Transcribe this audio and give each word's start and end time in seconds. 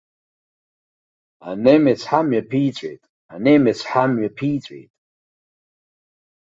Анемец 1.49 2.01
ҳамҩа 2.09 2.41
ԥиҵәеит, 2.49 3.01
анемец 3.33 3.79
ҳамҩа 3.89 4.29
ԥиҵәеит! 4.37 4.91